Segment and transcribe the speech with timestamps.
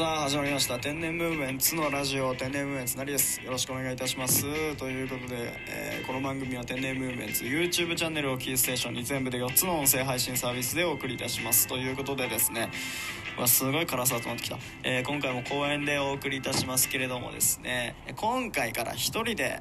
[0.00, 0.78] さあ始まりました。
[0.78, 3.38] 天然ムーブメンツのラジオ天然ムーブメンツなりです。
[3.44, 4.74] よろしくお願いいたします。
[4.76, 11.66] ということで、えーこの番組は天然ムーブメンツ YouTube チャンネルをキーステーションに全部で4つの音声配信サービスでお送りいたします。
[11.66, 12.70] ということでですね
[13.38, 19.60] わすごい辛さ集まってきた、えー今回も公演でお送りいたしますけれどもですね今回から1人で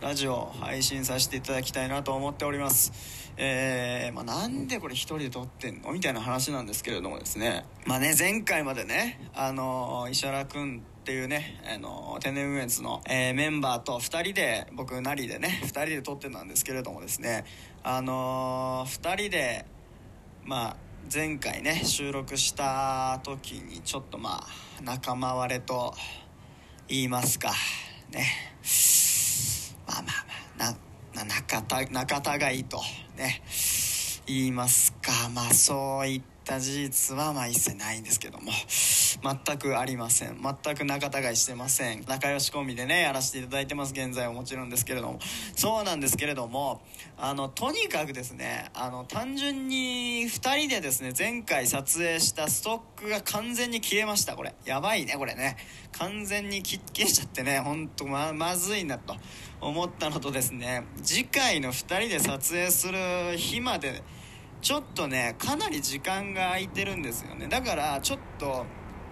[0.00, 2.92] ラジオ配信させていただきたいなと思っております。
[3.38, 5.92] えーまあ、なんでこれ一人で撮ってんの？
[5.92, 7.64] みたいな話なんですけれどもですね。
[7.86, 17.44] まあね前回までねあのー石原君っていうね、あの天然ウエンツの、えーメンバーと2人で僕なりでね2人で撮ってたんですけれどもですね。
[17.82, 19.64] あの、2人で
[20.44, 20.76] まあ
[21.12, 24.46] 前回ね収録した時にちょっとまあ
[24.82, 25.94] 仲間割れと
[26.88, 27.52] 言いますか
[28.10, 28.55] ね。
[31.26, 32.80] 仲たがいいと
[33.16, 33.42] ね
[34.26, 35.28] 言いますか。
[35.32, 38.50] まあそういった事実はまあ一切ないんですけども。
[39.22, 40.40] 全くありません。
[40.42, 42.04] 全く仲違いしてません。
[42.06, 43.92] 仲良しコンビでねやらせていただいてます。
[43.92, 45.18] 現在はもちろんですけれども。
[45.54, 46.82] そうなんですけれども
[47.16, 54.36] あのとにかくですねあの単純に2人でですね前回撮影したストックが完全に消えました。
[54.36, 54.54] これ。
[54.64, 55.56] やばいねこれね。
[55.92, 59.16] 完全に消えちゃってね本当ままずいなと。
[59.60, 64.02] 思ったのとですね次回の2人で撮影する日まで
[64.60, 67.46] ちょっとねかなり時間が空いてるんですよね。
[67.48, 68.66] だからちょっと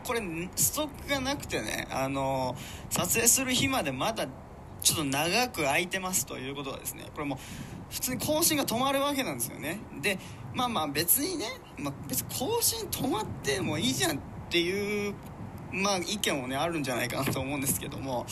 [0.04, 0.22] これ
[0.54, 2.56] ストックがなくてねあの
[2.90, 4.26] 撮影する日までまだ
[4.82, 7.38] ちょっと長く空いてますということはですねこれもう
[7.90, 9.78] 普通に更新が止まるわけなんですよね。
[10.02, 10.18] で
[10.52, 11.46] まあまあ別にね、
[11.78, 15.14] まあ、別に更新止まってもいいじゃんっていう
[15.72, 18.26] まあ意見もねあるんじゃないかなと思うんですけども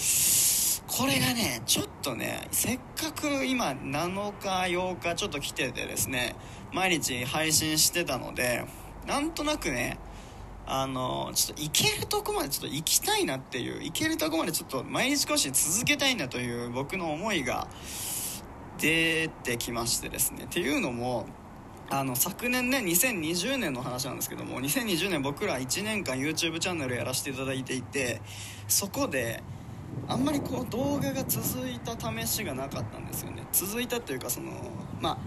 [0.86, 6.36] これがねちょっとねせっかく今7日8日ちょっと来ててですね
[6.72, 8.64] 毎日配信してたので
[9.06, 9.98] なんとなくね
[10.66, 17.67] あのちょっと行けるとこまでちょっと行きたいなっていう行けるとこまでちょっと毎日更新続けたいなという僕の思いが
[18.78, 20.45] 出てきましてですね。
[20.45, 21.27] っていうのも
[21.90, 28.23] あの昨年ね2020年の話なんですけども2020年僕ら1年間 YouTube チャンネルやらせていただいていて
[28.67, 29.42] そこで
[30.08, 33.46] あんまりこう動画が続いた試しがなかったんですよね。
[33.52, 34.52] 続いたっていうかその
[35.00, 35.18] ま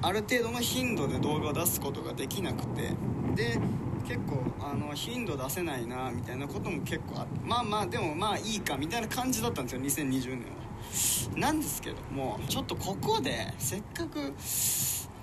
[0.00, 2.92] あある程度の頻度で動画を出すことができなくて。
[3.34, 3.58] で
[4.06, 10.64] 結構あの頻度出せないなみたいなことも結構あってまあまあでもまあいいかみたいな感じだったんですよ2020年は。
[11.36, 14.32] なんですけどもちょっとここでせっかく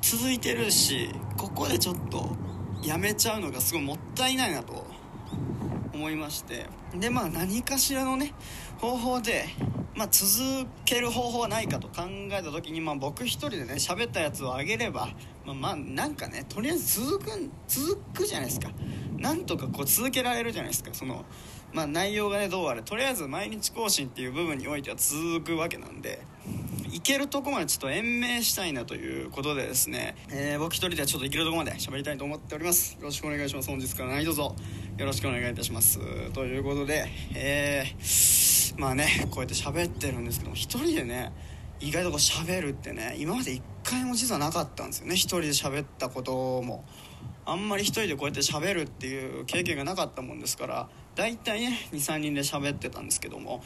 [0.01, 2.35] 続いてるしここでちょっと
[2.83, 4.85] やめちゃうのがすごいもったいないなと
[5.93, 6.65] 思いまして。
[6.95, 8.33] でまあ何かしらのね
[8.79, 9.45] 方法で、
[9.95, 15.09] まあ、続ける方法はないかと考えた時に、まあ、僕一人でね喋ったやつをあげれば
[15.45, 17.31] まあ、まあ、なんかねとりあえず続く
[17.67, 18.69] 続くじゃないですか。
[19.17, 20.91] なんとかこう続けられるじゃないですか。
[20.93, 21.25] その
[21.73, 26.21] まあ内容がねどうあれとりあえず毎日更新っていう部分においては続くわけなんで
[26.89, 32.95] 行けるとこまでちょっと延命したいなということでですね、えー僕一人ではちょっと行けるとこまで喋りたいと思っております。
[32.95, 33.69] よろしくお願いします。
[33.69, 34.55] 本日から何卒よ
[34.99, 35.99] ろしくお願いいたします。
[36.31, 38.03] ということでえー、
[38.77, 41.31] まあねこうやって喋ってるんですけども一人でね
[41.79, 45.15] 意外とこう喋るってね今まで一回も実はなかったんですよね。
[45.15, 46.85] 一人で喋ったことも。
[47.43, 53.63] あんまり一人でこうやって喋るっていう経験がなかったもんですから大体ね23人で喋ってたんですけども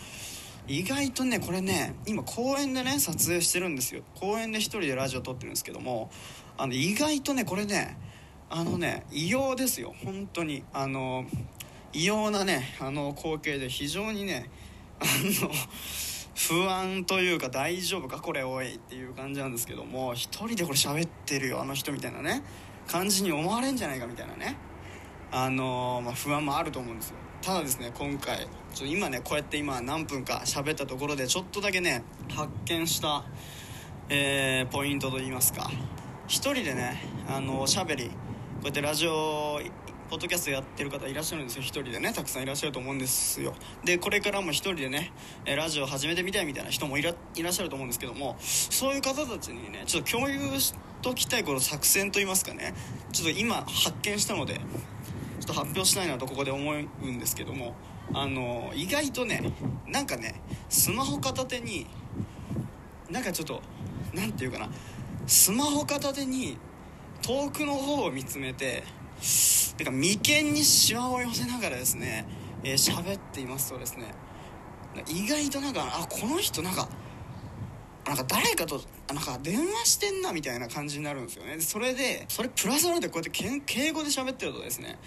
[0.67, 4.01] 意外とねこれね今公園でね撮影してるんですよ。
[4.15, 6.09] 公園で一人でラジオ撮ってるんですけども
[6.57, 7.97] あの意外とねこれね
[8.49, 9.93] あのね異様ですよ。
[10.03, 10.63] 本当に。
[10.73, 11.25] あの
[11.93, 14.49] 異様なねあの光景で非常にね
[14.99, 15.51] あの
[16.35, 22.43] 不安というか大丈夫かこれおいっていう感じなんですけども一人でこれ喋ってるよあの人みたいなね
[22.87, 24.57] 感じに思われんじゃないかみたいなね。
[25.31, 27.15] あのまあ、不安もあると思うんですよ。
[27.41, 33.25] ただですね今回ちょっと今ねこうやって今何分か喋ったところでちょっとだけね発見した、
[34.09, 35.69] えーポイントといいますか。
[36.27, 38.11] 一人でねあのおしゃべりこ
[38.61, 39.59] うやってラジオ
[40.09, 41.61] ポッドキャストやってる方いらっしゃるんですよ。
[41.63, 43.55] 一人でねたくさんいらっしゃると思うんですよ。
[43.83, 45.11] でこれからも一人でね
[45.45, 47.15] ラジオ始めてみたいみたいな人もいらっ
[47.51, 52.75] しゃると思うんですけどもそういう方たちにねちょっと共有しときたいこの作戦といいますかね。
[53.11, 57.75] ちょっと今発見したのでちょっと発表したいなとここで思うんですけども
[58.13, 59.53] あの意外とね
[59.87, 61.87] なんかねスマホ片手に
[63.09, 63.61] なんかちょっと
[64.13, 64.69] なんていうかな
[65.25, 66.57] スマホ片手に
[67.23, 68.83] 遠くの方を見つめて
[69.77, 72.25] てか眉間にシワを寄せながらですね
[72.63, 74.13] えー喋、っていますとですね
[75.07, 76.87] 意外となんかあこの人なんか
[78.07, 81.59] なんか誰かとなんか電話してんなみたいな感じになるんですよね。
[81.59, 84.97] それでそれプラスアルファでこうやって敬語で喋ってるとですね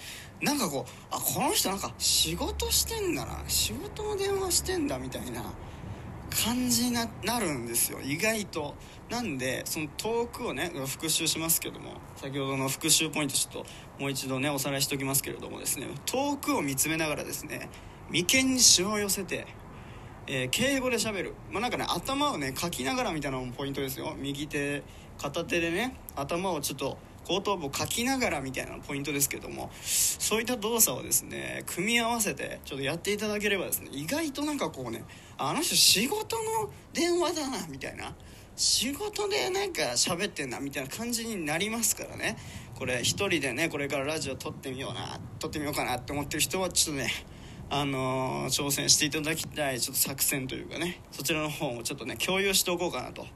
[0.41, 5.45] なんかこうあこの人なんか仕事してんだな仕事の電話してんだみたいな
[6.45, 7.07] 感じにな
[7.41, 8.01] るんですよ。
[8.01, 8.75] 意外と。
[9.11, 13.67] なんでその遠くをね復習しますけども先ほどの復習ポイントちょっと
[13.99, 17.71] もう一度ねおさらいしておきますけれどもですね遠くを見つめながらですね
[18.11, 19.47] 眉間にしわを寄せて
[20.31, 21.35] えー、敬語で喋る。
[21.51, 24.15] まあなんかね頭をねかきながらみたいなのもポイントですよ。
[24.19, 24.83] 右手
[25.17, 35.05] 片手でね頭をちょっと後頭部をかきながらみたいなポイントですけどもそういった動作をですね組み合わせてちょっとやっていただければですね意外となんかこうね
[35.37, 38.15] あの人仕事の電話だなみたいな
[38.57, 42.37] 仕事でなんか喋ってんなみたいな感じになりますからね
[42.75, 47.11] これ一人でねこれからラジオ撮ってみような撮ってみようかなって思ってる人はちょっとね
[47.71, 53.27] あのー、挑戦していただきたいちょっと作戦というかねそちらの方もちょっとね共有しておこうかなと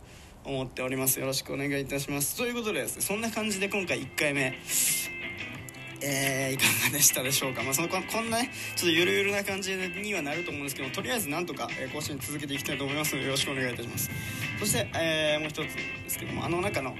[0.44, 1.20] 思っております。
[1.20, 2.36] よろしくお願いいたします。
[2.36, 4.58] ということでですねそんな感じで今回1回目
[6.04, 14.10] えー、いかがでしたでしょうか、まあ、そのこんなねちょっとゆるゆるな感じにはなると思うんですけどとりあえずなんとか、え更新続けていきたいと思いますのでよろしくお願いいたします。
[14.58, 15.70] そして、えー、もう一つで
[16.08, 16.94] すけどもあの中の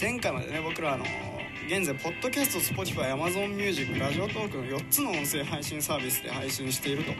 [0.00, 1.04] 前回までね僕らあの
[1.66, 7.10] 現在ポッドキャスト Spotify Amazon Music ラジオトークの4つの音声配信サービスで配信していると、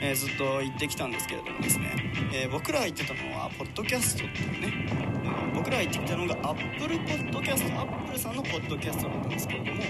[0.00, 4.86] えー、ずっと言ってきたんですけれどもですね、えー、僕らが言ってたのはポッドキャストっていうね、
[5.24, 6.94] えー、僕らが言ってきたのが Apple
[7.32, 9.82] Podcast Apple さんのポッドキャストだったんですけれども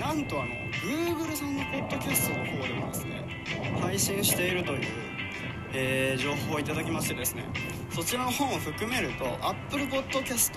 [0.00, 0.50] なんとあの
[0.82, 3.44] Google さんのポッドキャストの方でもですね
[3.80, 4.80] 配信しているという
[5.74, 7.44] えー、情報をいただきましてですね
[7.94, 10.52] そちらの本を含めると Apple Podcast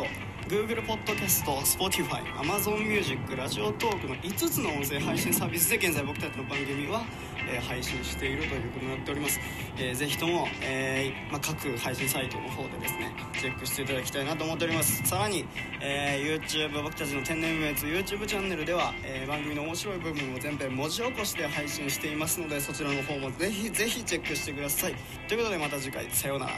[0.47, 7.03] Google Podcast、Spotify、Amazon Music、ラジオトークの5つの音声配信サービスで現在僕たちの番組は、
[7.51, 9.39] えー、配信しているということになっております、
[9.79, 15.01] えー、ぜひとも、えーまあ、各配信サイトの方でですねチェックしていただきたいなと思っております。
[15.07, 15.45] さらに、
[15.81, 24.95] え、YouTube 僕たちの天然無滅 YouTube チャンネルでは、え、番組の面白い部分を全編文字起こしで配信していますのでそちらの方もぜひぜひチェックしてください。
[25.27, 26.07] ということでまた次回。
[26.11, 26.51] さようなら。